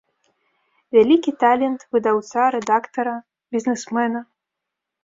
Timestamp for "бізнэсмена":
3.59-4.19